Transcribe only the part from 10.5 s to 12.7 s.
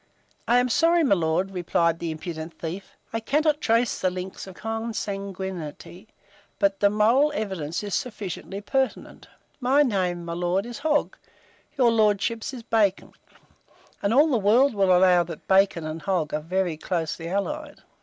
is Hogg, your lordship's is